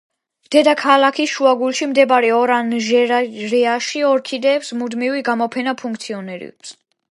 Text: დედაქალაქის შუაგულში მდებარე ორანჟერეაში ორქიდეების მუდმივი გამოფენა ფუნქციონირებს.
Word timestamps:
დედაქალაქის 0.53 1.33
შუაგულში 1.33 1.87
მდებარე 1.91 2.31
ორანჟერეაში 2.37 4.03
ორქიდეების 4.15 4.75
მუდმივი 4.83 5.25
გამოფენა 5.31 5.79
ფუნქციონირებს. 5.85 6.77